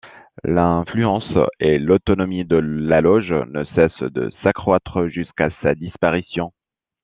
L'influence 0.45 1.31
et 1.59 1.77
l'autonomie 1.77 2.43
de 2.43 2.55
la 2.55 3.01
loge 3.01 3.29
ne 3.33 3.63
cesse 3.75 3.95
de 4.01 4.31
s'accroitre 4.41 5.05
jusqu’à 5.05 5.51
sa 5.61 5.75
disparition. 5.75 6.51